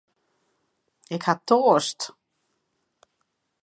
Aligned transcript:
Ik 1.15 1.23
ha 1.25 1.33
toarst. 1.47 1.99